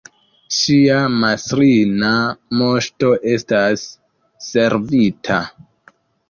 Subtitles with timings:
[0.59, 2.13] Ŝia mastrina
[2.61, 3.85] Moŝto estas
[4.49, 5.39] servita!